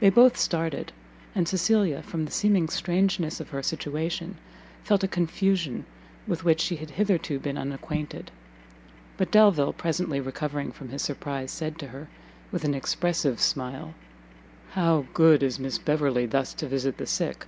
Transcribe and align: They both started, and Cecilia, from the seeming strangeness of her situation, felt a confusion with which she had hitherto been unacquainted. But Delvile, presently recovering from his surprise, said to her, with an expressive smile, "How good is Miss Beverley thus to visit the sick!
They 0.00 0.08
both 0.08 0.38
started, 0.38 0.90
and 1.34 1.46
Cecilia, 1.46 2.00
from 2.00 2.24
the 2.24 2.30
seeming 2.32 2.66
strangeness 2.70 3.40
of 3.40 3.50
her 3.50 3.62
situation, 3.62 4.38
felt 4.82 5.04
a 5.04 5.06
confusion 5.06 5.84
with 6.26 6.44
which 6.46 6.62
she 6.62 6.76
had 6.76 6.92
hitherto 6.92 7.38
been 7.38 7.58
unacquainted. 7.58 8.30
But 9.18 9.30
Delvile, 9.30 9.74
presently 9.74 10.18
recovering 10.18 10.72
from 10.72 10.88
his 10.88 11.02
surprise, 11.02 11.50
said 11.50 11.78
to 11.80 11.88
her, 11.88 12.08
with 12.50 12.64
an 12.64 12.72
expressive 12.72 13.38
smile, 13.38 13.92
"How 14.70 15.04
good 15.12 15.42
is 15.42 15.58
Miss 15.60 15.76
Beverley 15.76 16.24
thus 16.24 16.54
to 16.54 16.66
visit 16.66 16.96
the 16.96 17.06
sick! 17.06 17.44